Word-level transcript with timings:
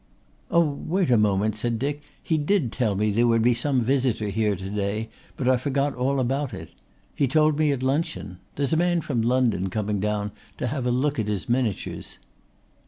"Oh, 0.49 0.67
wait 0.67 1.11
a 1.11 1.15
moment," 1.17 1.55
said 1.55 1.77
Dick. 1.77 2.01
"He 2.23 2.35
did 2.39 2.71
tell 2.71 2.95
me 2.95 3.11
there 3.11 3.27
would 3.27 3.43
be 3.43 3.53
some 3.53 3.81
visitor 3.83 4.29
here 4.29 4.55
to 4.55 4.67
day 4.71 5.09
but 5.37 5.47
I 5.47 5.57
forgot 5.57 5.93
all 5.93 6.19
about 6.19 6.55
it. 6.55 6.69
He 7.13 7.27
told 7.27 7.59
me 7.59 7.71
at 7.71 7.83
luncheon. 7.83 8.39
There's 8.55 8.73
a 8.73 8.77
man 8.77 9.01
from 9.01 9.21
London 9.21 9.69
coming 9.69 9.99
down 9.99 10.31
to 10.57 10.65
have 10.65 10.87
a 10.87 10.91
look 10.91 11.19
at 11.19 11.27
his 11.27 11.47
miniatures." 11.47 12.17